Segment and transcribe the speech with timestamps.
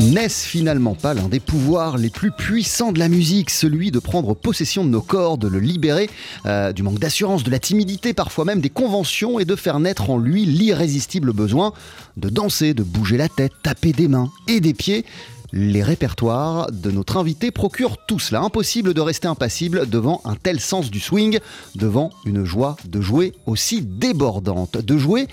[0.00, 4.34] N'est-ce finalement pas l'un des pouvoirs les plus puissants de la musique, celui de prendre
[4.34, 6.08] possession de nos corps, de le libérer
[6.46, 10.08] euh, du manque d'assurance, de la timidité, parfois même des conventions, et de faire naître
[10.10, 11.72] en lui l'irrésistible besoin
[12.16, 15.04] de danser, de bouger la tête, taper des mains et des pieds?
[15.52, 18.42] Les répertoires de notre invité procurent tout cela.
[18.42, 21.40] Impossible de rester impassible devant un tel sens du swing,
[21.74, 24.76] devant une joie de jouer aussi débordante.
[24.76, 25.26] De jouer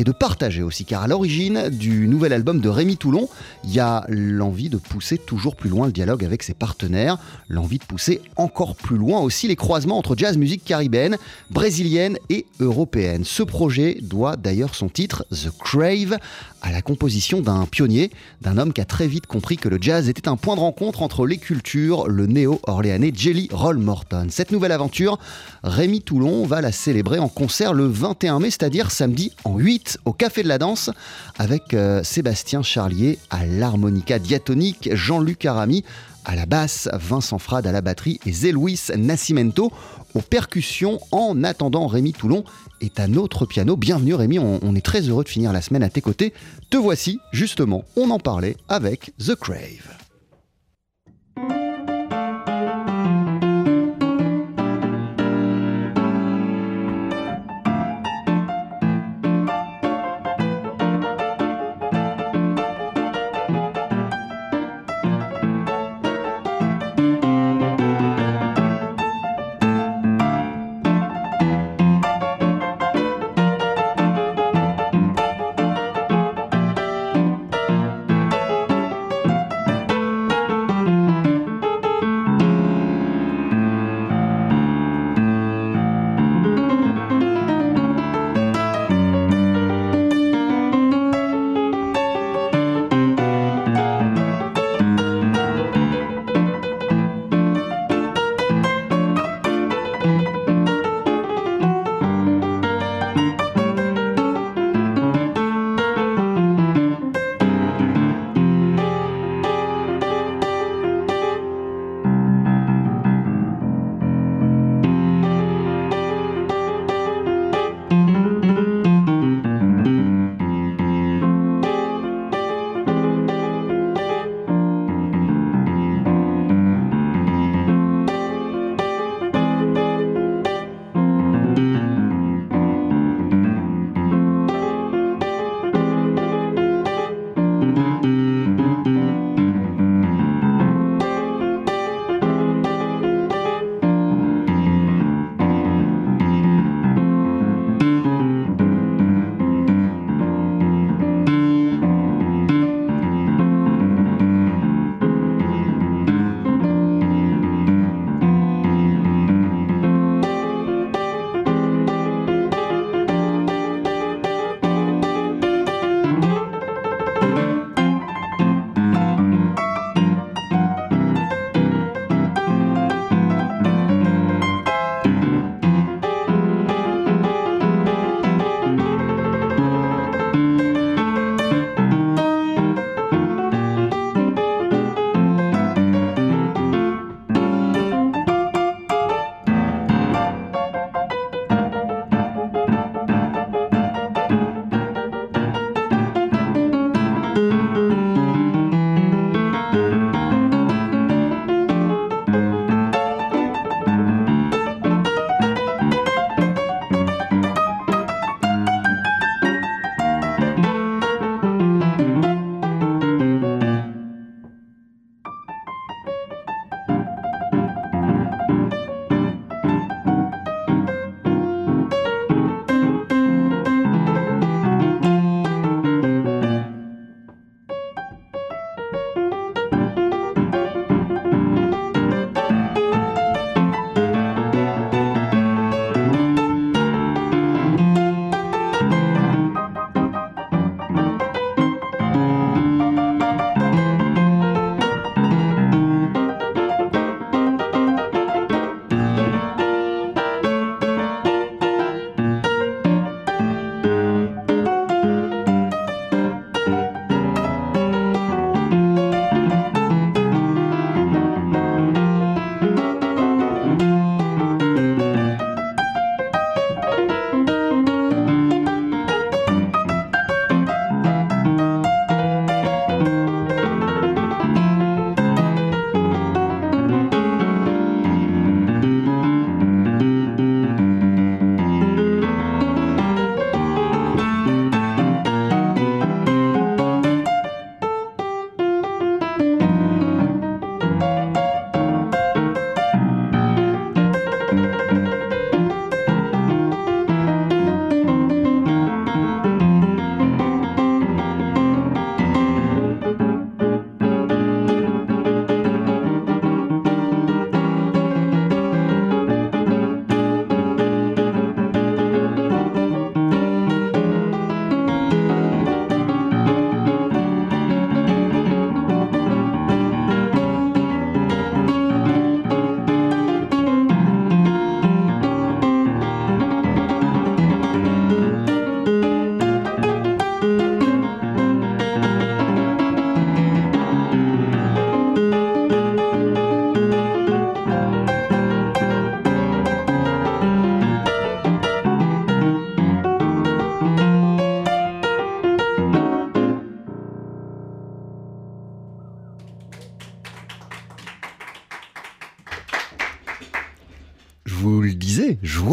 [0.00, 3.28] et de partager aussi, car à l'origine du nouvel album de Rémi Toulon,
[3.64, 7.18] il y a l'envie de pousser toujours plus loin le dialogue avec ses partenaires,
[7.50, 11.18] l'envie de pousser encore plus loin aussi les croisements entre jazz musique caribéenne,
[11.50, 13.24] brésilienne et européenne.
[13.24, 16.16] Ce projet doit d'ailleurs son titre, The Crave,
[16.62, 20.08] à la composition d'un pionnier, d'un homme qui a très vite compris que le jazz
[20.08, 24.28] était un point de rencontre entre les cultures, le néo-orléanais Jelly Roll Morton.
[24.30, 25.18] Cette nouvelle aventure,
[25.62, 30.12] Rémi Toulon va la célébrer en concert le 21 mai, c'est-à-dire samedi en 8 au
[30.12, 30.90] Café de la Danse
[31.38, 35.84] avec euh, Sébastien Charlier à l'harmonica diatonique, Jean-Luc Arami
[36.24, 39.72] à la basse, Vincent Frade à la batterie et Zé Luis Nascimento
[40.14, 41.00] aux percussions.
[41.12, 42.44] En attendant, Rémi Toulon
[42.80, 43.76] est à notre piano.
[43.76, 46.34] Bienvenue Rémi, on est très heureux de finir la semaine à tes côtés.
[46.68, 50.09] Te voici, justement, on en parlait avec The Crave.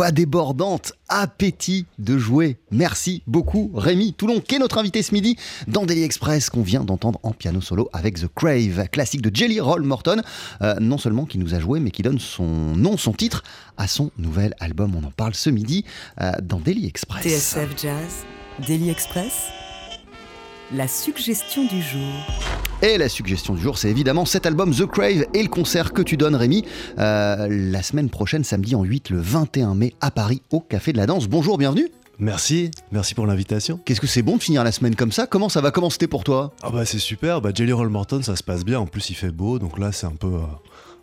[0.07, 2.57] Joie débordante, appétit de jouer.
[2.71, 5.35] Merci beaucoup Rémi Toulon, qui est notre invité ce midi
[5.67, 9.59] dans Daily Express, qu'on vient d'entendre en piano solo avec The Crave, classique de Jelly
[9.59, 10.21] Roll Morton.
[10.61, 13.43] Euh, non seulement qui nous a joué, mais qui donne son nom, son titre
[13.77, 14.95] à son nouvel album.
[14.95, 15.83] On en parle ce midi
[16.21, 17.23] euh, dans Daily Express.
[17.23, 18.25] TSF Jazz,
[18.65, 19.33] Daily Express,
[20.73, 22.01] la suggestion du jour.
[22.81, 26.01] Et la suggestion du jour, c'est évidemment cet album The Crave et le concert que
[26.01, 26.65] tu donnes, Rémi,
[26.99, 30.97] euh, la semaine prochaine, samedi en 8, le 21 mai, à Paris, au Café de
[30.97, 31.27] la Danse.
[31.27, 31.89] Bonjour, bienvenue.
[32.19, 33.79] Merci, merci pour l'invitation.
[33.85, 35.27] Qu'est-ce que c'est bon de finir la semaine comme ça?
[35.27, 35.71] Comment ça va?
[35.71, 36.51] Comment c'était pour toi?
[36.63, 39.15] Ah bah c'est super, bah Jelly Roll Morton ça se passe bien, en plus il
[39.15, 40.27] fait beau, donc là c'est un peu...
[40.27, 40.39] euh,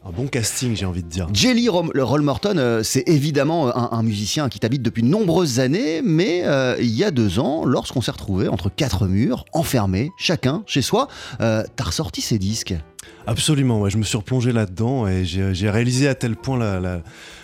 [0.06, 1.28] un bon casting, j'ai envie de dire.
[1.32, 6.02] Jelly Roll Morton, euh, c'est évidemment un, un musicien qui t'habite depuis de nombreuses années,
[6.02, 10.62] mais euh, il y a deux ans, lorsqu'on s'est retrouvés entre quatre murs, enfermés, chacun
[10.66, 11.08] chez soi,
[11.40, 12.74] euh, t'as ressorti ces disques.
[13.26, 17.00] Absolument, ouais, je me suis replongé là-dedans et j'ai réalisé à tel point la, la-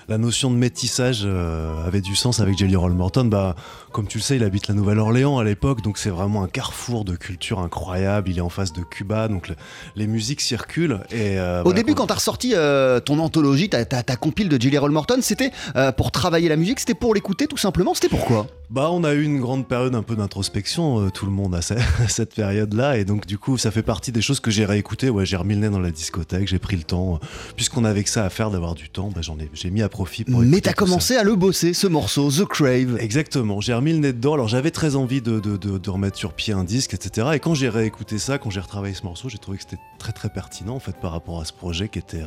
[0.09, 3.27] la notion de métissage euh, avait du sens avec Jelly Roll Morton.
[3.27, 3.55] Bah,
[3.93, 7.05] comme tu le sais, il habite la Nouvelle-Orléans à l'époque, donc c'est vraiment un carrefour
[7.05, 8.29] de culture incroyable.
[8.29, 9.55] Il est en face de Cuba, donc le-
[9.95, 10.99] les musiques circulent.
[11.12, 14.17] Et, euh, Au voilà, début, quand- quand t'as ressorti euh, ton anthologie, ta, ta, ta
[14.17, 15.53] compile de Jelly Roll Morton, c'était
[15.97, 19.23] pour travailler la musique, c'était pour l'écouter tout simplement, c'était pourquoi Bah, on a eu
[19.23, 21.75] une grande période un peu d'introspection, tout le monde a ce-
[22.09, 25.09] cette période-là, et donc du coup, ça fait partie des choses que j'ai réécoutées.
[25.09, 27.26] Ouais, j'ai remis le nez dans la discothèque, j'ai pris le temps, euh,
[27.56, 29.88] puisqu'on avait que ça à faire d'avoir du temps, bah, j'en ai, j'ai mis à
[29.88, 30.41] profit pour.
[30.41, 30.75] Mais t'as ça.
[30.75, 32.97] commencé à le bosser, ce morceau, The Crave.
[33.00, 34.35] Exactement, j'ai remis le nez dedans.
[34.35, 37.29] Alors j'avais très envie de, de- de- de remettre sur pied un disque, etc.
[37.35, 40.12] Et quand j'ai réécouté ça, quand j'ai retravaillé ce morceau, j'ai trouvé que c'était très
[40.12, 42.26] très pertinent en fait par rapport à ce projet qui était euh,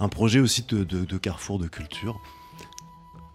[0.00, 2.18] un projet aussi de carrefour de culture.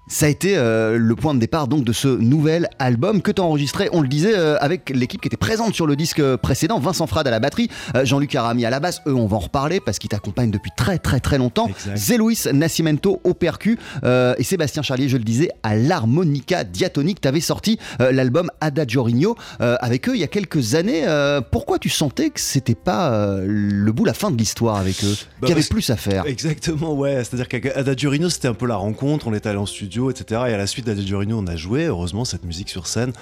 [0.09, 3.41] Ça a été euh, le point de départ donc de ce nouvel album que tu
[3.41, 6.79] as enregistré, on le disait, euh, avec l'équipe qui était présente sur le disque précédent,
[6.79, 9.41] Vincent Frade à la batterie, euh, Jean-Luc Arami à la basse, eux on va en
[9.41, 11.97] reparler parce qu'ils t'accompagnent depuis très très très longtemps, Exact.
[11.97, 17.19] Zé Luis Nascimento au percu euh, et Sébastien Charlier, je le disais, à l'harmonica diatonique.
[17.19, 21.03] Tu avais sorti euh, l'album Adagio Rigno euh, avec eux il y a quelques années.
[21.05, 25.03] Euh, pourquoi tu sentais que c'était pas euh, le bout, la fin de l'histoire avec
[25.03, 25.15] eux?
[25.41, 27.23] Bah, Qu'il y avait plus à faire Exactement, ouais.
[27.25, 29.27] C'est-à-dire qu'à Adagio Rino, c'était un peu la rencontre.
[29.27, 30.41] On est allé en studio, etc.
[30.47, 33.13] Et à la suite d'Adagio Rino, on a joué, heureusement, cette musique sur scène.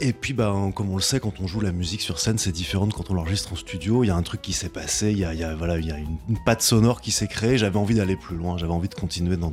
[0.00, 2.52] Et puis, ben, comme on le sait, quand on joue la musique sur scène, c'est
[2.52, 4.04] différent quand on l'enregistre en studio.
[4.04, 5.98] Il y a un truc qui s'est passé, il y a, voilà, il y a
[5.98, 7.58] une, patte sonore qui s'est créée.
[7.58, 9.52] J'avais envie d'aller plus loin, j'avais envie de continuer dans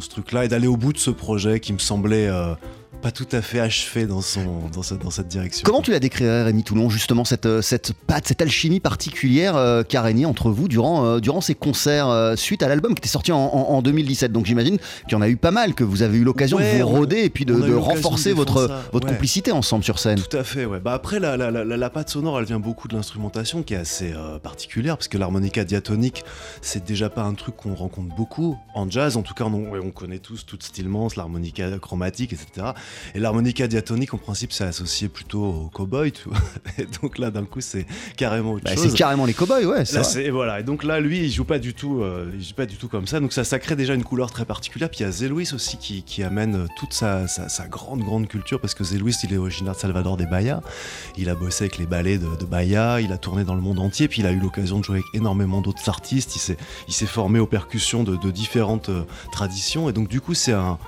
[0.00, 2.54] ce truc-là et d'aller au bout de ce projet qui me semblait euh,
[3.00, 5.62] pas tout à fait achevé dans, son, dans, cette, dans cette direction.
[5.64, 9.82] Comment tu la décrirais, Rémi Toulon, justement, cette, euh, cette patte, cette alchimie particulière euh,
[9.82, 12.98] qui a régné entre vous durant, euh, durant ces concerts euh, suite à l'album qui
[13.00, 15.74] était sorti en, en- en 2017 Donc j'imagine qu'il y en a eu pas mal,
[15.74, 18.66] que vous avez eu l'occasion Ouais, de vous rôder et puis de, renforcer de votre,
[18.68, 19.12] ça, votre ouais.
[19.12, 20.20] complicité ensemble sur scène.
[20.20, 20.80] Tout à fait, ouais.
[20.80, 23.78] Bah après, la, la, la, la patte sonore, elle vient beaucoup de l'instrumentation qui est
[23.78, 26.24] assez particulière, parce que l'harmonica diatonique,
[26.62, 29.16] c'est déjà pas un truc qu'on rencontre beaucoup en jazz.
[29.16, 32.68] En tout cas, on, on connaît tous toute Stillmans, l'harmonica chromatique, etc.
[33.14, 36.38] Et l'harmonica diatonique, en principe, c'est associé plutôt au cowboy, tu vois.
[36.78, 38.88] Et donc là, d'un coup, c'est carrément autre Bah, chose.
[38.90, 39.84] c'est carrément les cowboys, ouais.
[39.92, 40.30] Là, vrai.
[40.30, 40.60] voilà.
[40.60, 42.88] Et donc là, lui, il joue pas du tout, euh, il joue pas du tout
[42.88, 43.20] comme ça.
[43.20, 44.90] Donc ça, ça crée déjà une couleur très particulière.
[44.90, 48.00] Puis il y a Zé aussi qui, qui amène euh, toute sa, sa- sa grande,
[48.00, 50.60] grande culture parce que Zé Luis, il est originaire de Salvador des Bahia.
[51.16, 53.00] Il a bossé avec les ballets de, de Bahia.
[53.00, 54.08] Il a tourné dans le monde entier.
[54.08, 56.36] Puis il a eu l'occasion de jouer avec énormément d'autres artistes.
[56.36, 56.56] Il s'est,
[56.88, 59.88] il s'est formé aux percussions de, de différentes euh, traditions.
[59.88, 60.78] Et donc du coup, c'est un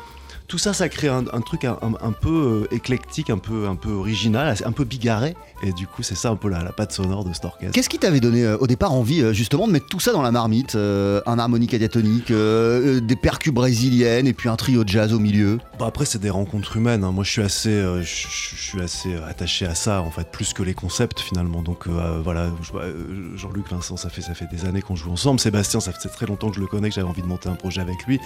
[0.53, 3.67] tout ça, ça crée un, un truc un, un- un peu euh, éclectique, un peu,
[3.69, 5.35] un peu original, un peu bigarré.
[5.63, 7.73] Et du coup, c'est ça un peu la, la patte sonore de cet orchestre.
[7.73, 10.21] Qu'est-ce qui t'avait donné euh, au départ envie euh, justement de mettre tout ça dans
[10.21, 15.19] la marmite Un harmonica diatonique, des percus brésiliennes et puis un trio de jazz au
[15.19, 15.59] milieu?
[15.79, 17.03] Bon, après, c'est des rencontres humaines.
[17.03, 17.13] hein.
[17.13, 20.53] Moi, je suis assez, je, je- je suis assez attaché à ça, en fait, plus
[20.53, 21.63] que les concepts finalement.
[21.63, 25.41] Donc voilà, je- Jean-Luc Vincent, ça fait ça fait des années qu'on joue ensemble.
[25.41, 27.55] Sébastien, ça fait très longtemps que je le connais, que j'avais envie de monter un
[27.55, 28.21] projet avec lui.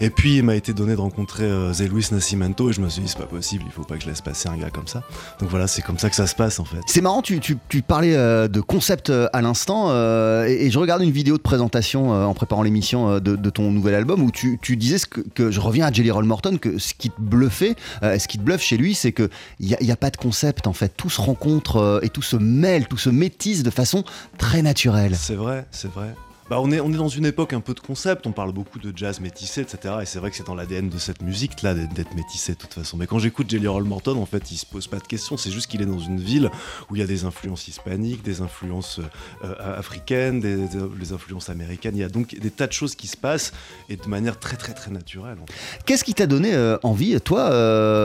[0.00, 3.02] Et puis, il m'a été donné de rencontrer Zé Luis Nascimento, et je me suis
[3.02, 5.02] dit, c'est pas possible, il faut pas que je laisse passer un gars comme ça.
[5.40, 6.80] Donc voilà, c'est comme ça que ça se passe en fait.
[6.86, 10.70] C'est marrant, tu, tu- tu parlais euh, de concept euh, à l'instant, euh, et, et
[10.70, 14.22] je regarde une vidéo de présentation euh, en préparant l'émission de, de ton nouvel album
[14.22, 16.94] où tu, tu disais ce que, que- je reviens à Jelly Roll Morton, que ce
[16.94, 19.28] qui te bluffait, ce qui te bluffe chez lui, c'est qu'il
[19.60, 20.92] n'y a, il y a pas de concept en fait.
[20.96, 24.04] Tout se rencontre et tout se mêle, tout se métisse de façon
[24.38, 25.14] très naturelle.
[25.16, 26.14] C'est vrai, c'est vrai.
[26.50, 29.20] Bah, on, est, dans une époque un peu de concept, on parle beaucoup de jazz
[29.20, 29.96] métissé, etc.
[30.00, 32.72] Et c'est vrai que c'est dans l'ADN de cette musique-là d'être d'être métissé de toute
[32.72, 32.96] façon.
[32.96, 35.50] Mais quand j'écoute Jelly Roll Morton, en fait, il se pose pas de questions, c'est
[35.50, 36.50] juste qu'il est dans une ville
[36.88, 41.96] où il y a des influences hispaniques, des influences euh, euh, africaines, des, influences américaines.
[41.96, 43.52] Il y a donc des tas de choses qui se passent
[43.90, 45.36] et de manière très, très, très naturelle.
[45.84, 47.50] Qu'est-ce qui t'a donné euh, envie, toi,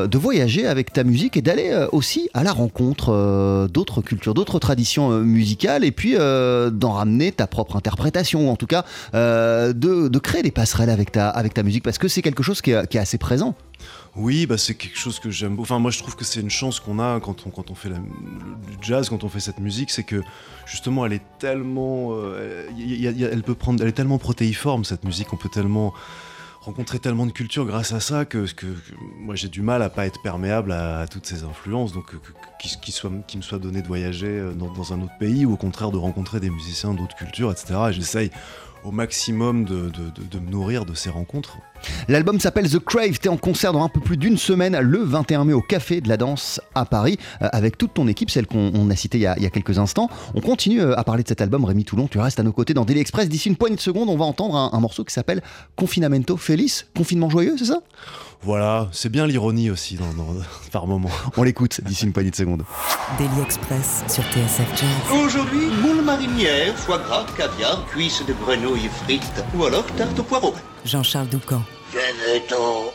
[0.08, 5.20] de voyager avec ta musique et d'aller aussi à la rencontre d'autres cultures, d'autres traditions
[5.20, 8.33] musicales, et puis d'en ramener ta propre interprétation?
[8.34, 11.84] L'impression, en tout cas, euh, de, de créer des passerelles avec ta, avec ta musique
[11.84, 13.56] Parce que c'est quelque chose qui est, assez présent.
[14.16, 15.60] Oui, bah c'est quelque chose que j'aime.
[15.60, 17.90] Enfin, moi, je trouve que c'est une chance qu'on a quand on, quand on fait
[17.90, 20.22] la, le jazz, quand on fait cette musique, c'est que
[20.66, 25.34] justement, elle est tellement, euh, elle peut prendre, elle est tellement protéiforme cette musique.
[25.34, 25.94] On peut tellement
[26.64, 28.46] rencontrer tellement de cultures grâce à ça que,
[29.20, 31.94] moi j'ai du mal à pas être perméable à, toutes ces influences.
[31.94, 32.14] Donc,
[32.60, 35.92] qu'il me soit donné de voyager euh, dans, dans un autre pays ou au contraire
[35.92, 37.76] de rencontrer des musiciens d'autres cultures, etc.
[37.90, 38.32] Et j'essaye
[38.84, 39.92] au maximum de,
[40.40, 41.58] me nourrir de ces rencontres.
[42.08, 43.20] L'album s'appelle The Crave.
[43.20, 46.10] T'es en concert dans un peu plus d'une semaine, le 21 mai, au Café de
[46.10, 49.22] la Danse à Paris, euh, avec toute ton équipe, celle qu'on on a citée il
[49.22, 50.10] y a, quelques instants.
[50.34, 52.08] On continue euh, à parler de cet album, Rémi Toulon.
[52.08, 53.30] Tu restes à nos côtés dans Daily Express.
[53.30, 55.42] D'ici une poignée de secondes, on va entendre un, un morceau qui s'appelle
[55.76, 56.86] Confinamento Feliz.
[56.96, 57.82] Confinement joyeux, c'est ça?
[58.46, 60.36] Voilà, c'est bien l'ironie aussi dans, dans-
[60.72, 61.10] par moment.
[61.38, 62.64] On l'écoute d'ici une poignée de secondes.
[63.18, 65.20] Daily Express sur TSF Jazz.
[65.26, 70.54] Aujourd'hui, moule marinière, foie gras, caviar, cuisses de grenouille frites ou alors tarte au poireau.
[70.86, 71.62] Jean-Charles Doucan.
[71.94, 72.92] Venez-t'en.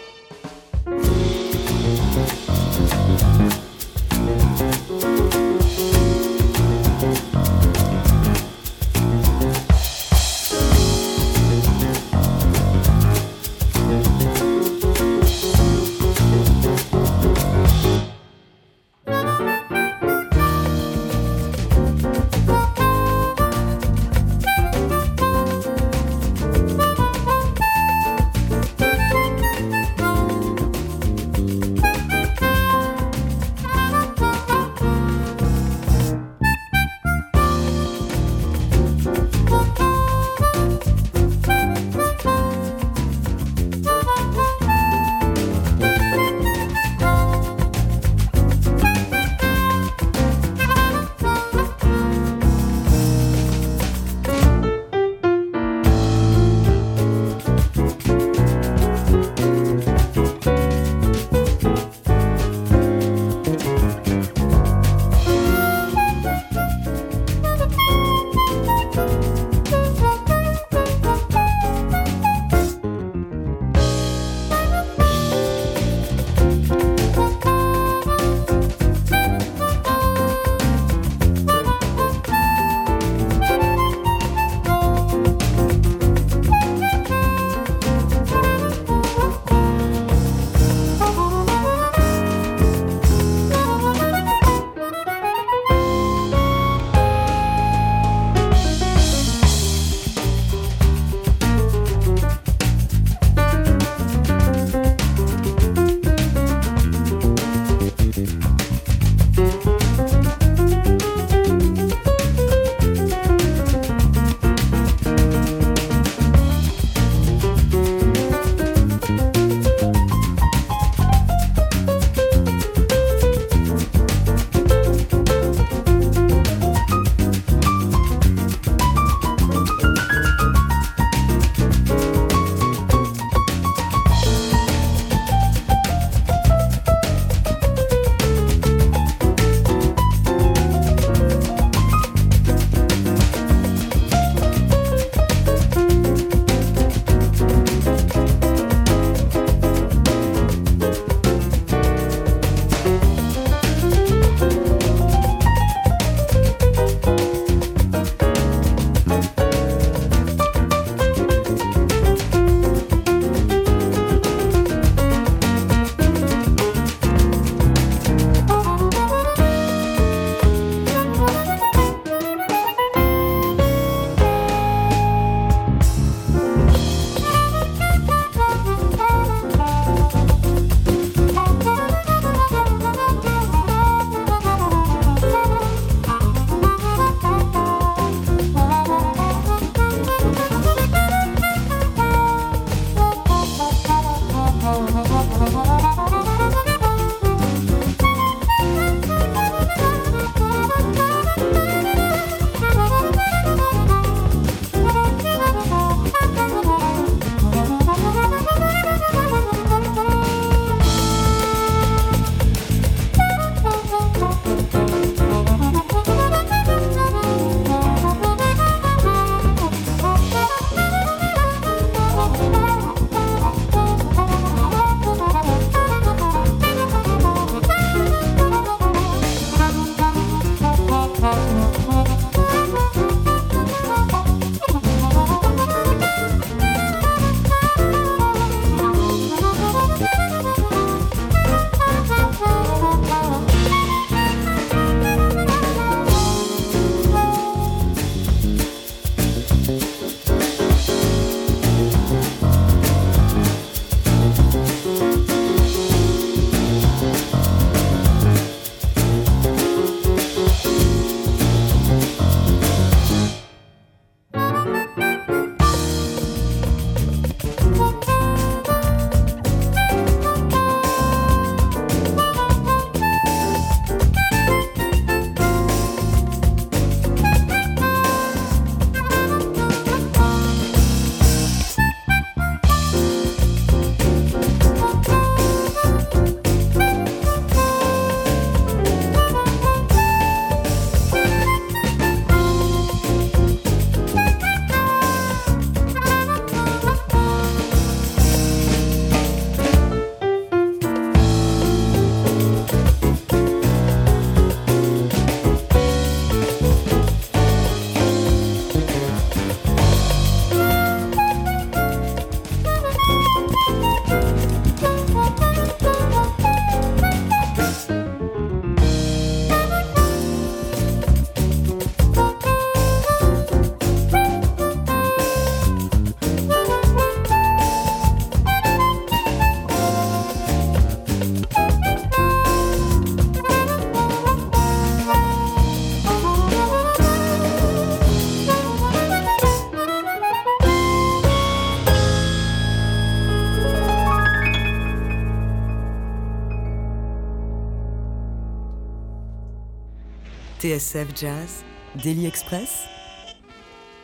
[350.68, 351.64] TSF Jazz,
[352.02, 352.84] Daily Express,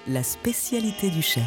[0.08, 1.42] la spécialité du chef.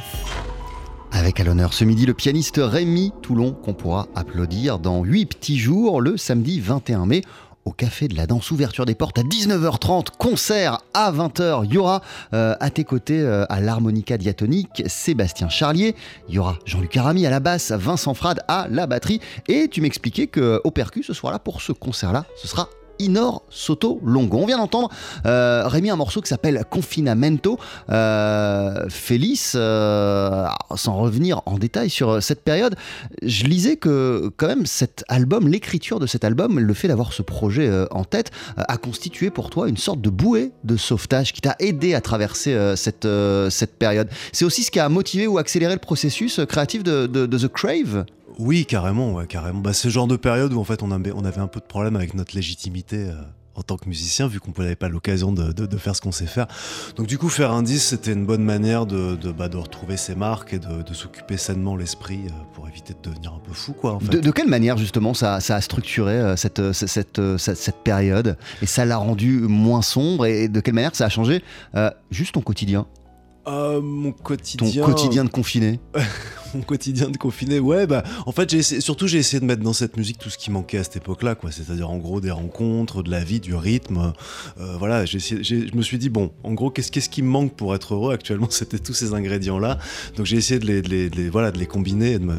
[1.11, 5.57] Avec à l'honneur ce midi le pianiste Rémi Toulon qu'on pourra applaudir dans 8 petits
[5.57, 7.21] jours le samedi 21 mai
[7.65, 11.65] au Café de la Danse, ouverture des portes à 19h30, concert à 20h.
[11.65, 12.03] Il y aura
[12.35, 15.95] euh, à tes côtés euh, à l'harmonica diatonique Sébastien Charlier,
[16.29, 19.19] il y aura Jean-Luc Arami à la basse, Vincent Frade à la batterie.
[19.47, 22.69] Et tu m'expliquais qu'au percu ce soir-là, pour ce concert-là, ce sera
[22.99, 24.37] Inor Soto Longo.
[24.37, 24.89] On vient d'entendre
[25.25, 27.57] euh, Rémi un morceau qui s'appelle Confinamento.
[27.89, 32.75] Euh, Félix, euh, sans revenir en détail sur euh, cette période,
[33.21, 37.21] je lisais que quand même cet album, l'écriture de cet album, le fait d'avoir ce
[37.21, 41.41] projet euh, en tête, a constitué pour toi une sorte de bouée de sauvetage qui
[41.41, 43.07] t'a aidé à traverser cette,
[43.49, 44.09] cette période.
[44.31, 48.05] C'est aussi ce qui a motivé ou accéléré le processus créatif de The Crave?
[48.39, 49.59] Oui, carrément, ouais, carrément.
[49.61, 51.65] Bah, ce genre de période où en fait on avait, on avait un peu de
[51.65, 53.13] problème avec notre légitimité euh,
[53.55, 56.11] en tant que musicien, vu qu'on n'avait pas l'occasion de, de- de faire ce qu'on
[56.11, 56.45] sait faire.
[56.95, 59.97] Donc du coup, faire un disque, c'était une bonne manière de, de, bah, de retrouver
[59.97, 63.73] ses marques et de, s'occuper sainement l'esprit euh, pour éviter de devenir un peu fou,
[63.73, 63.93] quoi.
[63.95, 64.19] En fait.
[64.19, 68.37] De, quelle manière justement ça, ça a structuré euh, cette, cette, cette, cette- cette période
[68.61, 71.41] et ça l'a rendu moins sombre et de quelle manière ça a changé
[71.73, 72.85] euh, juste ton quotidien,
[73.47, 74.85] Euh, mon ton quotidien.
[74.85, 75.79] quotidien de confiné?
[76.55, 79.61] mon quotidien de confiné, ouais, bah, en fait, j'ai essayé- surtout, j'ai essayé de mettre
[79.63, 81.51] dans cette musique tout ce qui manquait à cette époque-là, quoi.
[81.51, 84.13] C'est-à-dire, en gros, des rencontres, de la vie, du rythme.
[84.59, 87.53] Euh, voilà, j'ai je me suis dit, bon, en gros, qu'est-ce qu'est-ce qui me manque
[87.55, 88.47] pour être heureux actuellement?
[88.49, 89.77] C'était tous ces ingrédients-là.
[90.15, 92.17] Donc, j'ai essayé de les, de les- de les- voilà, de les combiner.
[92.19, 92.35] me-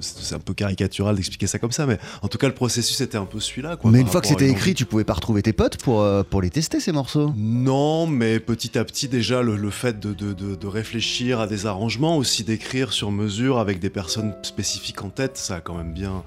[0.00, 3.18] C'est un peu caricatural d'expliquer ça comme ça, mais en tout cas, le processus était
[3.18, 3.90] un peu celui-là, quoi.
[3.90, 6.42] Mais une fois que c'était écrit, tu pouvais pas retrouver tes potes pour, euh, pour
[6.42, 7.32] les tester ces morceaux?
[7.36, 11.66] Non, mais petit à petit, déjà, le, le fait de- de- de réfléchir à des
[11.66, 15.92] arrangements, aussi d'écrire sur mesure avec des personnes spécifiques en tête, ça a quand même
[15.92, 16.24] bien,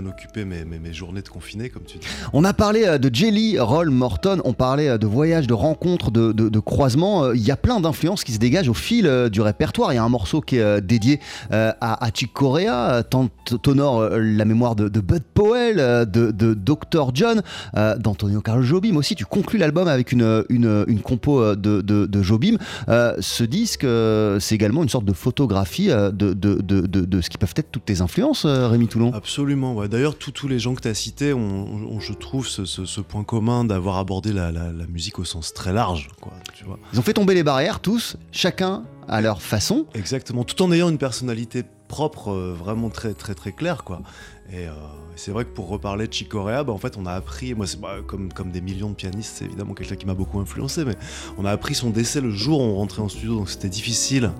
[0.00, 2.06] bien occupé mes, mes, mes journées de confiné, comme tu dis.
[2.34, 6.10] On a parlé euh, de Jelly Roll Morton, on parlait euh, de voyages, de rencontres,
[6.10, 7.24] de, de, de croisements.
[7.24, 9.94] Euh, Il y a plein d'influences qui se dégagent au fil du répertoire.
[9.94, 13.28] Il y a un morceau qui est dédié à, à Chick Corea, tant
[13.62, 17.12] t'honore la mémoire de, de Bud Powell, de, Dr.
[17.14, 17.42] John,
[17.74, 19.14] d'Antonio Carlos Jobim aussi.
[19.14, 22.56] Tu conclus l'album avec une, une, une compo de, Jobim.
[22.88, 23.86] Ce disque,
[24.40, 27.70] c'est également une sorte de photographie de, de, de, de, de ce qui peuvent être
[27.70, 29.12] toutes tes influences, Rémi Toulon?
[29.14, 29.85] Absolument, ouais.
[29.88, 33.00] D'ailleurs, tous les gens que tu as cités ont, ont, je trouve, ce, ce- ce
[33.00, 36.78] point commun d'avoir abordé la, la- la musique au sens très large, quoi, tu vois.
[36.92, 39.86] Ils ont fait tomber les barrières, tous, chacun à leur façon.
[39.94, 44.02] Exactement, tout en ayant une personnalité propre, euh, vraiment très très très claire quoi.
[44.52, 44.72] Et euh,
[45.14, 47.66] c'est vrai que pour reparler de Chick Corea, bah, en fait on a appris, moi
[47.68, 50.84] c'est bah, comme, comme des millions de pianistes, c'est évidemment quelqu'un qui m'a beaucoup influencé,
[50.84, 50.96] mais
[51.38, 54.32] on a appris son décès le jour où on rentrait en studio, donc c'était difficile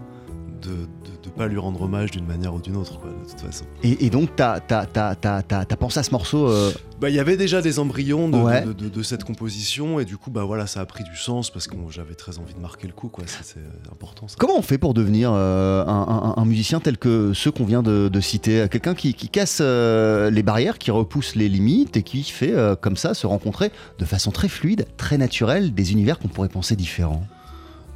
[0.63, 0.89] de
[1.37, 3.65] pas lui rendre hommage d'une manière ou d'une autre quoi, de toute façon.
[3.83, 6.49] Et, et donc, t'as as, pensé à ce morceau.
[6.49, 8.63] euh, Bah, il y avait déjà des embryons de, Ouais.
[8.63, 11.51] de, de- de cette composition et du coup bah voilà ça a pris du sens
[11.51, 14.37] parce que j'avais très envie de marquer le coup quoi, c'est c'est important ça.
[14.39, 17.83] Comment on fait pour devenir euh, un, un- un musicien tel que ceux qu'on vient
[17.83, 18.67] de, citer?
[18.71, 22.75] Quelqu'un qui, qui casse euh, les barrières, qui repousse les limites et qui fait euh,
[22.77, 26.77] comme ça se rencontrer de façon très fluide, très naturelle, des univers qu'on pourrait penser
[26.77, 27.27] différents?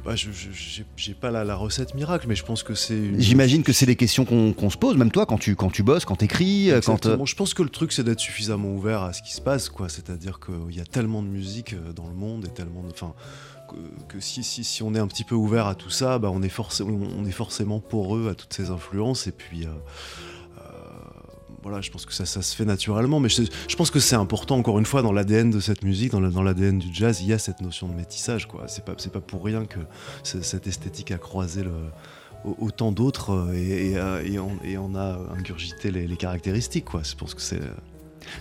[0.03, 0.29] Bah, je
[0.97, 3.85] j'ai pas la, la recette miracle mais je pense que c'est une- J'imagine que c'est
[3.85, 6.81] des questions qu'on se pose, même toi, quand tu, quand tu bosses, quand t'écris, euh,
[6.83, 7.05] quand...
[7.05, 7.17] euh.
[7.25, 9.89] Je pense que le truc, c'est d'être suffisamment ouvert à ce qui se passe, quoi.
[9.89, 12.89] C'est-à-dire qu'il y a tellement de musique euh, dans le monde et tellement de.
[12.89, 13.13] Enfin,
[13.69, 13.75] que,
[14.15, 16.41] que si, si, si on est un petit peu ouvert à tout ça, bah, on,
[16.41, 19.27] est forcément, on est forcément poreux à toutes ces influences.
[19.27, 19.65] Et puis.
[19.65, 19.69] euh,
[21.63, 24.15] voilà, je pense que ça, ça se fait naturellement, mais je, je pense que c'est
[24.15, 27.19] important, encore une fois, dans l'ADN de cette musique, dans la- dans l'ADN du jazz,
[27.21, 28.65] il y a cette notion de métissage, quoi.
[28.67, 29.79] C'est pas, pour rien que
[30.23, 31.71] cette esthétique a croisé le,
[32.59, 36.85] autant d'autres euh, et, et, euh, et on, et on a ingurgité les, les caractéristiques,
[36.85, 37.01] quoi.
[37.03, 37.61] Je pense que c'est.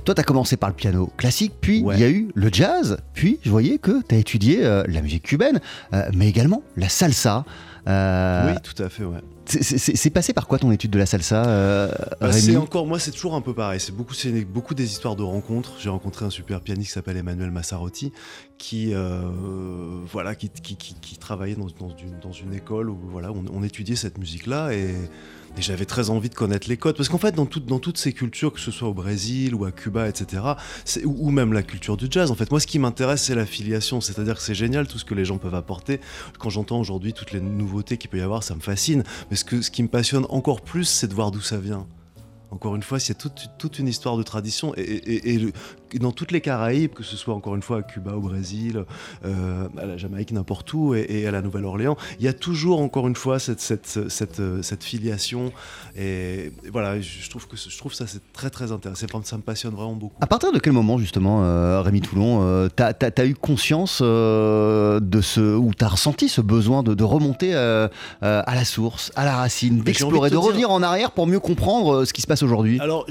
[0.05, 1.99] Toi, t'as commencé par le piano classique, puis il Ouais.
[1.99, 5.61] y a eu le jazz, puis je voyais que t'as étudié euh, la musique cubaine,
[5.95, 7.45] euh, mais également la salsa.
[7.89, 9.21] Euh, oui, tout à fait, ouais.
[9.47, 11.91] c'est- passé par quoi ton étude de la salsa, euh,
[12.21, 13.81] Bah, c'est encore, moi, c'est toujours un peu pareil.
[13.81, 15.73] C'est beaucoup, c'est beaucoup des histoires de rencontres.
[15.81, 18.13] J'ai rencontré un super pianiste qui s'appelle Emmanuel Massarotti,
[18.59, 19.23] qui, euh,
[20.11, 23.45] voilà, qui, qui, qui- qui travaillait dans, dans une, dans une école où voilà, on,
[23.53, 24.95] on étudiait cette musique-là et,
[25.57, 26.97] et j'avais très envie de connaître les codes.
[26.97, 30.09] Parce qu'en fait, dans, toutes- ces cultures, que ce soit au Brésil ou à Cuba,
[30.09, 30.43] etc.,
[31.05, 34.01] ou, même la culture du jazz, en fait, moi, ce qui m'intéresse, c'est l'affiliation.
[34.01, 36.01] C'est-à-dire que c'est génial tout ce que les gens peuvent apporter.
[36.39, 39.03] Quand j'entends aujourd'hui toutes les nouveautés qu'il peut y avoir, ça me fascine.
[39.31, 41.87] Mais ce, qui me passionne encore plus, c'est de voir d'où ça vient.
[42.53, 45.53] Encore une fois, c'est toute, toute une histoire de tradition et le-
[45.99, 48.85] dans toutes les Caraïbes, que ce soit encore une fois à Cuba, au Brésil,
[49.25, 52.81] euh, à la Jamaïque, n'importe où, et, et à la Nouvelle-Orléans, il y a toujours
[52.81, 55.53] encore une fois cette, cette, cette, cette filiation.
[55.97, 59.07] Et, et voilà, je, trouve que je trouve ça c'est très très intéressant.
[59.25, 60.17] Ça me passionne vraiment beaucoup.
[60.21, 65.01] À partir de quel moment justement, euh, Rémi Toulon, euh, t'as as, eu conscience euh,
[65.01, 69.37] de ce, ou t'as ressenti ce besoin de, de remonter à la source, à la
[69.37, 72.27] racine, d'explorer, de de, te dire- revenir en arrière pour mieux comprendre ce qui se
[72.27, 72.79] passe aujourd'hui?
[72.81, 73.07] Alors,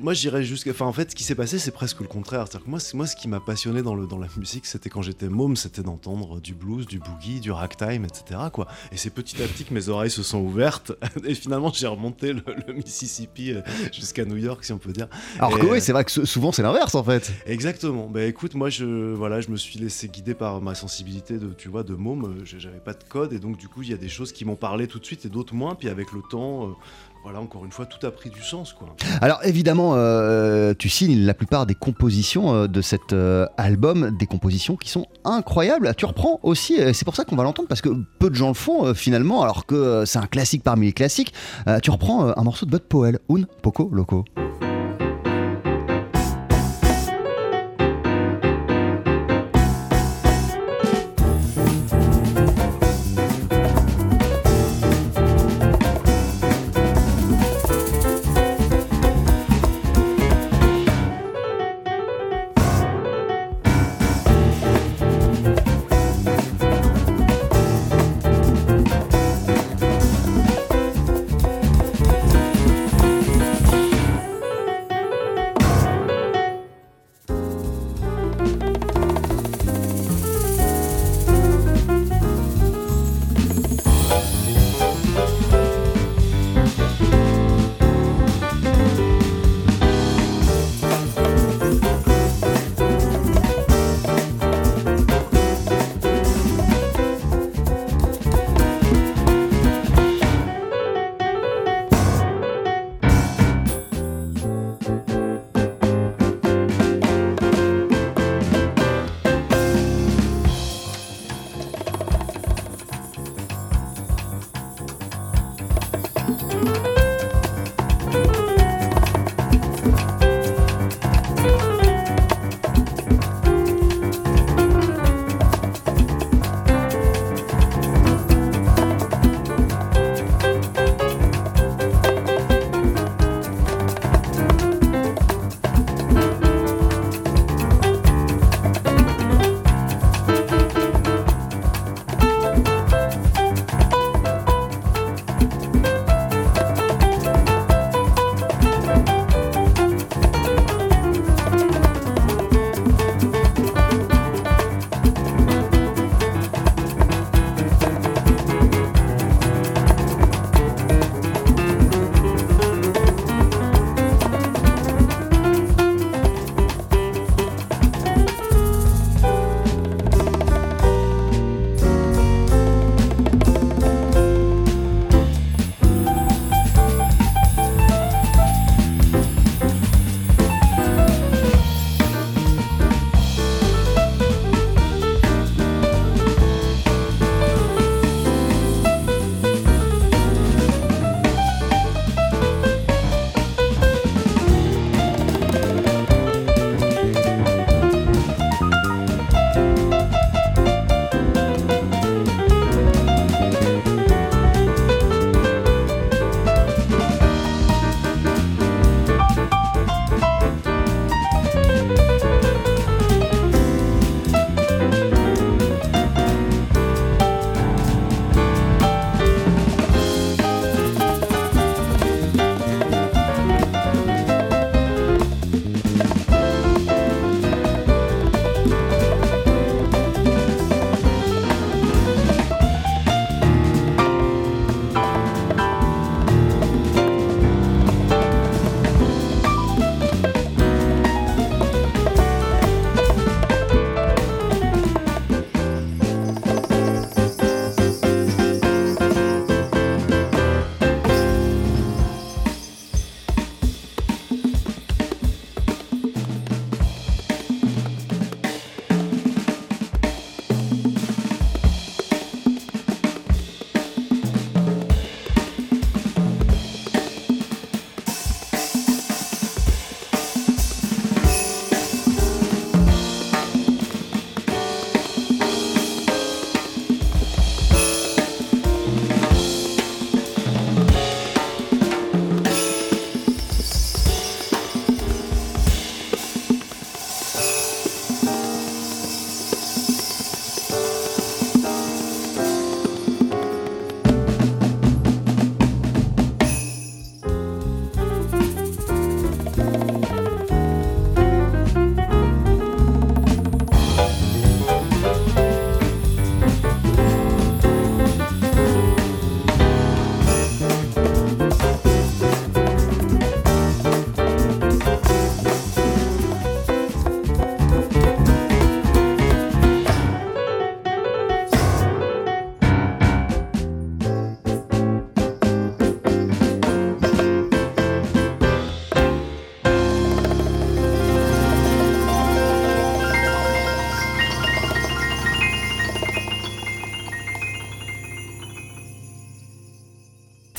[0.00, 0.70] moi, je dirais jusqu'à.
[0.70, 2.46] Enfin, en fait, ce qui s'est passé, c'est presque le contraire.
[2.48, 5.02] C'est-à-dire que moi, moi, ce qui m'a passionné dans, le, dans la musique, c'était quand
[5.02, 8.40] j'étais môme, c'était d'entendre du blues, du boogie, du ragtime, etc.
[8.52, 8.66] Quoi.
[8.92, 10.92] Et c'est petit à petit que mes oreilles se sont ouvertes.
[11.24, 13.60] Et finalement, j'ai remonté le, le Mississippi euh,
[13.92, 15.08] jusqu'à New York, si on peut dire.
[15.38, 17.32] Alors que euh, oui, c'est vrai que sou- souvent c'est l'inverse en fait.
[17.46, 18.08] Exactement.
[18.08, 21.68] Bah écoute, moi je voilà, je me suis laissé guider par ma sensibilité de tu
[21.68, 22.24] vois de môme.
[22.40, 24.44] Euh, J'avais pas de code et donc du coup il y a des choses qui
[24.44, 25.74] m'ont parlé tout de suite et d'autres moins.
[25.74, 26.72] Puis avec le temps, euh,
[27.22, 28.74] voilà encore une fois tout a pris du sens.
[29.20, 34.26] Alors évidemment, euh, tu signes la plupart des compositions euh, de cet euh, album, des
[34.26, 35.94] compositions qui sont incroyables.
[35.96, 38.54] Tu reprends aussi, c'est pour ça qu'on va l'entendre parce que peu de gens le
[38.54, 41.32] font finalement, alors que c'est un classique parmi les classiques.
[41.82, 44.24] Tu reprends un morceau de Bud Powell, Un Poco Loco.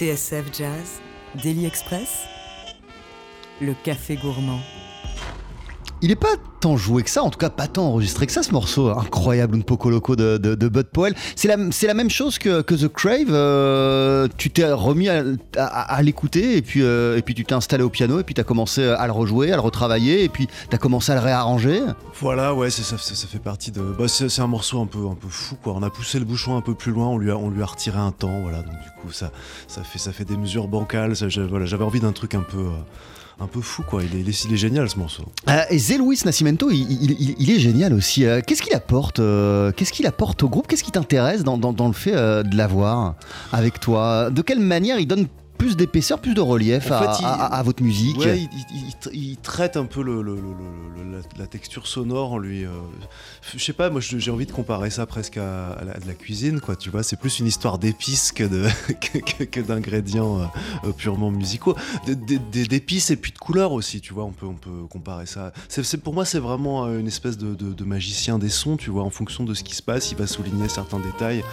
[0.09, 1.01] TSF Jazz,
[1.35, 2.25] Daily Express,
[3.61, 4.59] le café gourmand.
[6.01, 8.43] Il est pas tant joué que ça, en tout cas pas tant enregistré que ça
[8.43, 11.13] ce morceau incroyable, un Poco Loco de, Bud Powell.
[11.35, 13.27] C'est la, même chose que, The Crave.
[13.29, 17.89] euh, tu t'es remis à, l'écouter et puis, euh, et puis tu t'es installé au
[17.89, 20.75] piano et puis tu as commencé à le rejouer, à le retravailler et puis tu
[20.75, 21.81] as commencé à le réarranger.
[22.21, 23.81] Voilà, ouais, ça, fait partie de.
[23.81, 25.73] Bah, c'est un morceau un peu, fou, quoi.
[25.75, 28.41] On a poussé le bouchon un peu plus loin, on lui a, retiré un temps,
[28.41, 28.59] voilà.
[28.59, 29.31] Donc du coup, ça,
[29.67, 31.15] fait, ça fait des mesures bancales.
[31.15, 32.71] j'avais envie d'un truc un peu, euh,
[33.41, 34.03] un peu fou, quoi.
[34.03, 35.23] Il est, génial ce morceau.
[35.47, 38.25] Euh, et Zé Luis Nascimento, il, est génial aussi.
[38.25, 40.67] Euh, Qu'est-ce qu'il apporte euh, Qu'est-ce qu'il apporte au groupe?
[40.67, 43.15] Qu'est-ce qui t'intéresse dans, le fait de l'avoir
[43.53, 44.29] avec toi?
[44.29, 45.27] De quelle manière il donne
[45.59, 48.49] plus d'épaisseur, plus de relief à, fait, il- à- à- à votre musique Ouais, il,
[48.73, 51.85] il- il tra- il traite un peu le, le- le- le- le- la, la texture
[51.85, 52.65] sonore en lui.
[52.65, 52.69] euh,
[53.55, 56.13] je sais pas, moi j'ai envie de comparer ça presque à, à la, de la
[56.13, 56.75] cuisine, quoi.
[56.75, 58.67] Tu vois, c'est plus une histoire d'épices que de
[59.01, 60.45] que, que- que d'ingrédients euh,
[60.85, 61.75] euh, purement musicaux,
[62.07, 64.01] d'épices et puis de couleurs aussi.
[64.01, 65.51] Tu vois, on peut on peut comparer ça.
[65.67, 68.77] C'est c'est- pour moi c'est vraiment une espèce de, de- de magicien des sons.
[68.77, 71.43] Tu vois, en fonction de ce qui se passe, il va souligner certains détails.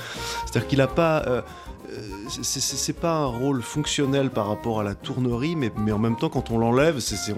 [0.44, 1.42] C'est-à-dire qu'il a pas euh,
[2.42, 3.95] c'est pas un rôle fonctionnel
[4.34, 7.32] par rapport à la tournerie, mais, mais en même temps, quand on l'enlève, c'est c'est-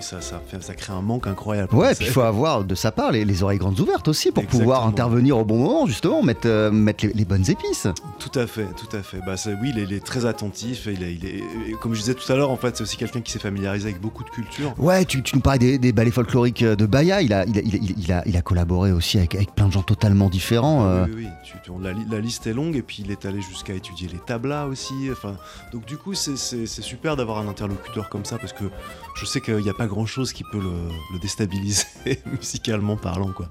[0.00, 1.74] ça, ça, fait- ça crée un manque incroyable.
[1.74, 4.42] Ouais, puis il faut avoir de sa part les, les oreilles grandes ouvertes aussi pour
[4.42, 4.60] Exactement.
[4.62, 7.86] pouvoir intervenir au bon moment, justement, mettre, euh, mettre les, les bonnes épices.
[8.18, 9.18] Tout à fait, tout à fait.
[9.26, 10.86] Bah, oui, il est, il est très attentif.
[10.86, 11.38] et Il est, il est-
[11.70, 13.88] et comme je disais tout à l'heure, en fait, c'est aussi quelqu'un qui s'est familiarisé
[13.90, 14.74] avec beaucoup de cultures.
[14.78, 17.20] Ouais, tu, tu nous parlais des, des ballets folkloriques de Baya.
[17.22, 19.66] Il a, il a, il a, il a, il a collaboré aussi avec, avec plein
[19.66, 20.86] de gens totalement différents.
[20.86, 21.04] euh.
[21.06, 21.28] Oui, oui, oui.
[21.44, 23.74] Tu- tu- on- la, li- la liste est longue et puis il est allé jusqu'à
[23.74, 24.94] étudier les tablas aussi.
[25.10, 25.34] Enfin,
[25.72, 26.36] donc du coup, c'est-
[26.80, 28.64] super d'avoir un interlocuteur comme ça parce que
[29.16, 30.70] je sais qu'il n'y a pas grand chose qui peut le,
[31.12, 31.84] le déstabiliser
[32.30, 33.48] musicalement parlant, quoi.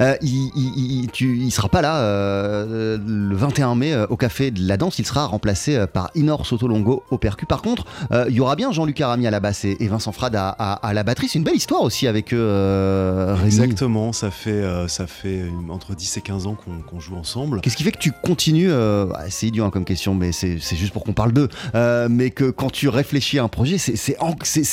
[0.00, 4.16] Euh, il, il, il- tu- il sera pas là euh, le 21 mai euh, au
[4.16, 4.98] Café de la Danse.
[4.98, 7.46] Il sera remplacé par Inor Sotolongo au percu.
[7.46, 7.84] Par contre,
[8.28, 10.74] il y aura bien Jean-Luc Arami à la basse et, et Vincent Frade à, à-
[10.86, 11.28] à la batterie.
[11.28, 13.36] C'est une belle histoire aussi avec eux.
[13.44, 16.56] Exactement, ça fait, ça fait une- entre 10 et 15 ans
[16.88, 17.60] qu'on joue ensemble.
[17.60, 18.70] Qu'est-ce qui fait que tu continues
[19.30, 21.48] C'est idiot hein, comme question, mais c'est juste pour qu'on parle d'eux.
[21.74, 24.16] Euh, mais que quand tu réfléchis à un projet, c'est-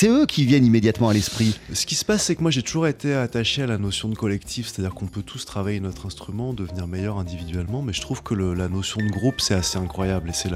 [0.08, 1.60] eux qui viennent immédiatement à l'esprit.
[1.74, 4.16] Ce qui se passe, c'est que moi j'ai toujours été attaché à la notion de
[4.16, 8.34] collectif, c'est-à-dire qu'on peut tous travailler notre instrument, devenir meilleur individuellement, mais je trouve que
[8.34, 10.30] la notion de groupe c'est assez incroyable.
[10.30, 10.50] Et c'est.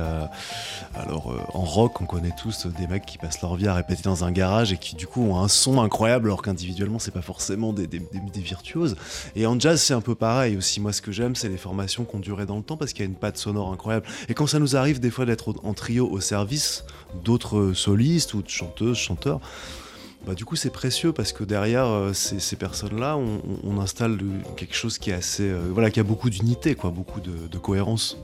[0.95, 4.03] Alors euh, en rock, on connaît tous des mecs qui passent leur vie à répéter
[4.03, 7.21] dans un garage et qui du coup ont un son incroyable, alors qu'individuellement c'est pas
[7.21, 7.87] forcément des,
[8.35, 8.95] virtuoses.
[9.35, 10.79] Et en jazz, c'est un peu pareil aussi.
[10.79, 13.03] Moi, ce que j'aime, c'est les formations qui ont duré dans le temps parce qu'il
[13.03, 14.05] y a une patte sonore incroyable.
[14.29, 16.83] Et quand ça nous arrive des fois d'être en trio au service
[17.23, 19.39] d'autres solistes ou de chanteuses, chanteurs,
[20.25, 24.19] bah, du coup, c'est précieux parce que derrière euh, ces, personnes-là, on, installe
[24.57, 25.49] quelque chose qui est assez.
[25.49, 28.17] euh, voilà, qui a beaucoup d'unité, quoi, beaucoup de cohérence.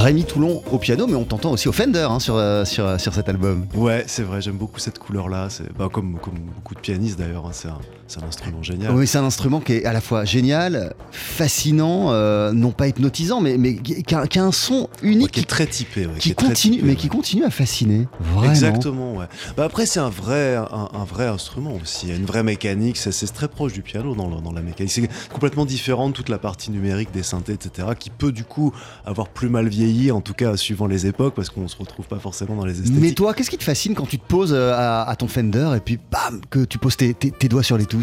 [0.00, 3.28] Rémi Toulon au piano, mais on t'entend aussi au Fender hein, sur, euh, sur, cet
[3.28, 3.66] album.
[3.74, 5.48] Ouais, c'est vrai, j'aime beaucoup cette couleur-là.
[5.50, 7.78] C'est bah, comme, comme beaucoup de pianistes d'ailleurs, hein, c'est un,
[8.10, 8.92] c'est un instrument génial.
[8.94, 13.40] Oui, c'est un instrument qui est à la fois génial, fascinant, euh, non pas hypnotisant,
[13.40, 16.06] mais, mais qui, a, qui a un son Ouais, unique qui est très typé.
[16.06, 16.96] ouais, qui continue, typé, mais ouais.
[16.96, 18.08] qui continue à fasciner.
[18.20, 18.50] Vraiment.
[18.50, 19.26] Exactement, ouais.
[19.56, 22.06] Bah après, c'est un vrai, un, un vrai instrument aussi.
[22.06, 22.96] Il y a une vraie mécanique.
[22.96, 24.90] C'est, très proche du piano dans, le- dans la mécanique.
[24.92, 28.72] C'est complètement différent de toute la partie numérique des synthés, etc., qui peut du coup
[29.06, 32.18] avoir plus mal vieilli, en tout cas suivant les époques, parce qu'on se retrouve pas
[32.18, 33.00] forcément dans les esthétiques.
[33.00, 35.70] Mais toi, qu'est-ce qui te fascine quand tu te poses euh, à, à ton Fender
[35.76, 37.99] et puis bam, que tu poses tes, tes- tes doigts sur les touches?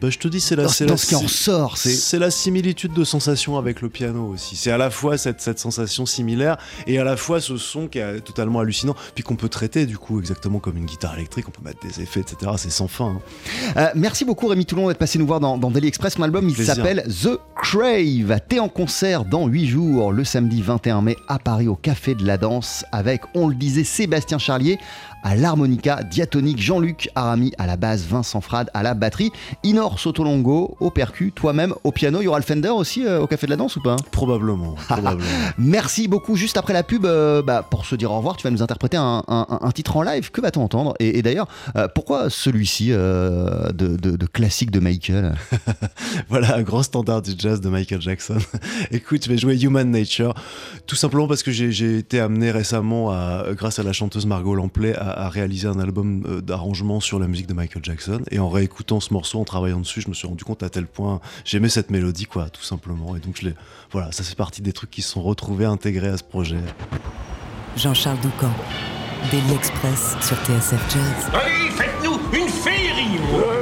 [0.00, 1.90] Bah, je te dis, c'est la, c'est la- ce qui en ressort, c'est.
[1.90, 4.56] C'est la similitude de sensation avec le piano aussi.
[4.56, 6.56] C'est à la fois cette, cette sensation similaire
[6.86, 9.98] et à la fois ce son qui est totalement hallucinant, puis qu'on peut traiter du
[9.98, 12.52] coup exactement comme une guitare électrique, on peut mettre des effets, etc.
[12.56, 13.16] C'est sans fin.
[13.16, 13.20] hein.
[13.76, 16.14] Euh, merci beaucoup Rémi Toulon d'être passé nous voir dans, dans Daily Express.
[16.14, 18.40] Son album, il s'appelle The Crave.
[18.48, 22.24] T'es en concert dans 8 jours, le samedi 21 mai à Paris au Café de
[22.26, 24.78] la Danse avec, on le disait, Sébastien Charlier
[25.26, 29.32] à l'harmonica diatonique, Jean-Luc Arami à la basse, Vincent Frade à la batterie,
[29.64, 32.20] Inor Sotolongo au percu, toi-même au piano.
[32.20, 33.96] Il y aura le Fender aussi euh, au Café de la Danse ou pas?
[34.12, 34.76] Probablement.
[34.88, 35.28] probablement.
[35.58, 36.36] Merci beaucoup.
[36.36, 38.96] Juste après la pub, euh, bah, pour se dire au revoir, tu vas nous interpréter
[38.98, 40.30] un, un- un titre en live.
[40.30, 40.94] Que va-t-on entendre?
[41.00, 45.34] Et, et d'ailleurs, euh, pourquoi celui-ci de, de- de classique de Michael?
[46.28, 48.38] Voilà, un grand standard du jazz de Michael Jackson.
[48.90, 50.34] Écoute, je vais jouer Human Nature,
[50.86, 54.54] tout simplement parce que j'ai j'ai été amené récemment, à, grâce à la chanteuse Margot
[54.54, 58.20] Lamplay, à, à réaliser un album euh, d'arrangement sur la musique de Michael Jackson.
[58.30, 60.86] Et en réécoutant ce morceau, en travaillant dessus, je me suis rendu compte à tel
[60.86, 63.16] point j'aimais cette mélodie, quoi, tout simplement.
[63.16, 63.54] Et donc, je l'ai.
[63.90, 66.60] Voilà, ça fait partie des trucs qui se sont retrouvés intégrés à ce projet.
[67.76, 68.50] Jean-Charles Doucan.
[69.30, 71.30] Daily Express sur TSF Jazz.
[71.32, 73.18] Allez, faites-nous une féerie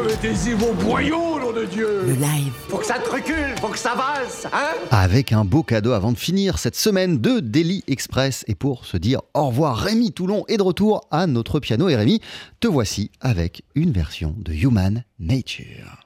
[0.06, 2.52] Mettez-y vos boyaux, de Dieu Le live.
[2.68, 4.72] Faut que ça te recule, faut que ça valse, hein?
[4.90, 8.44] Avec un beau cadeau avant de finir cette semaine de Daily Express.
[8.48, 11.88] Et pour se dire au revoir, Rémi Toulon est de retour à notre piano.
[11.88, 12.20] Et Rémi,
[12.60, 16.03] te voici avec une version de Human Nature.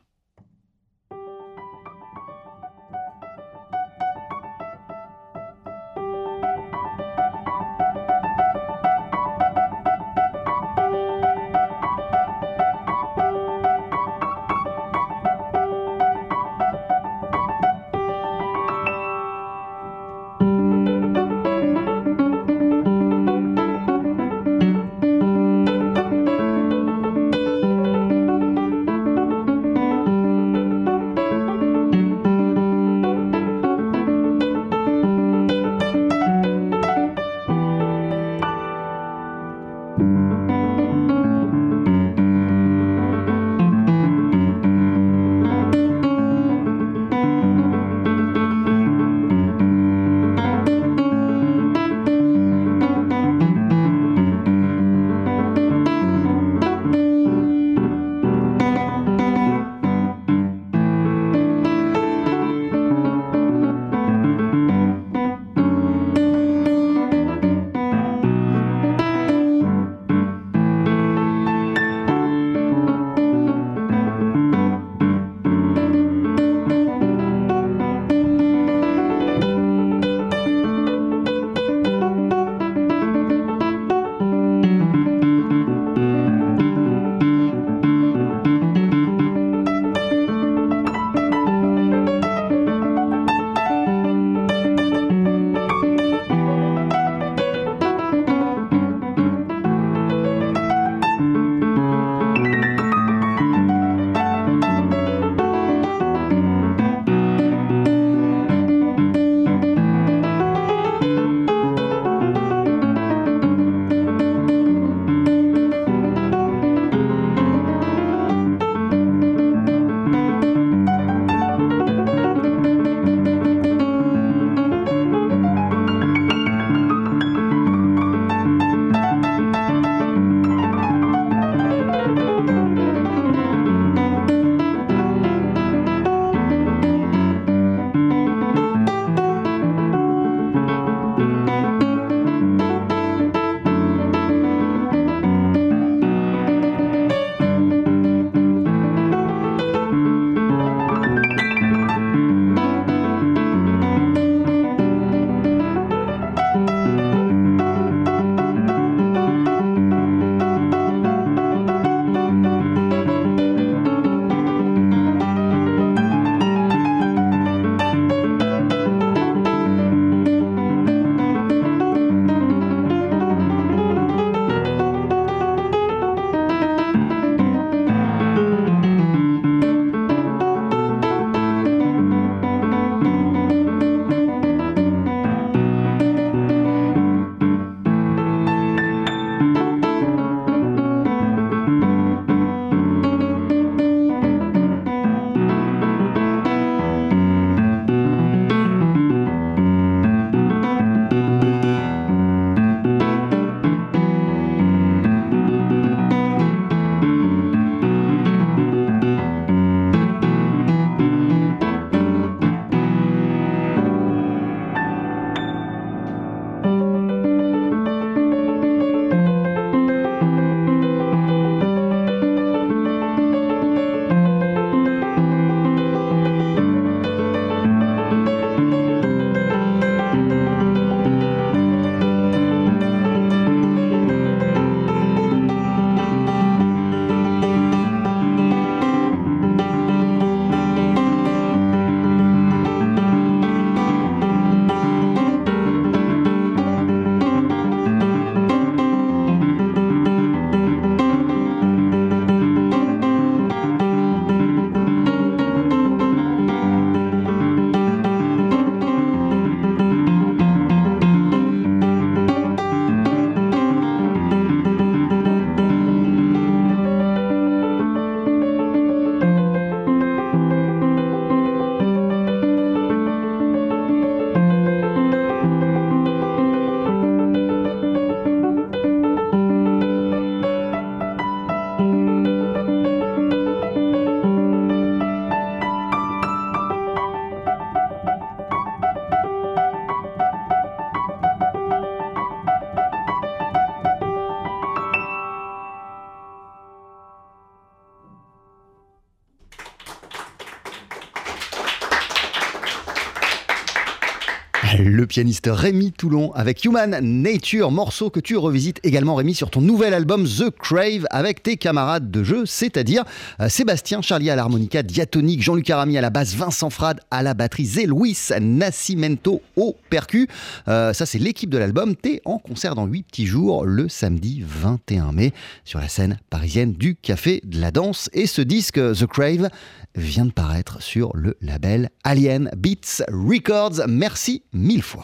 [305.19, 309.93] Pianiste Rémi Toulon avec Human Nature, morceau que tu revisites également Rémi sur ton nouvel
[309.93, 313.03] album The Crave avec tes camarades de jeu, c'est-à-dire
[313.41, 317.35] euh, Sébastien Charlier à l'harmonica diatonique, Jean-Luc Arami à la basse, Vincent Frade à la
[317.35, 320.29] batterie, Zé Luis Nascimento au percu.
[320.69, 321.97] Euh, ça c'est l'équipe de l'album.
[321.97, 325.33] T'es en concert dans 8 petits jours le samedi 21 mai
[325.65, 328.09] sur la scène parisienne du Café de la Danse.
[328.13, 329.49] Et ce disque The Crave
[329.97, 333.81] vient de paraître sur le label Alien Beats Records.
[333.89, 334.97] Merci mille fois.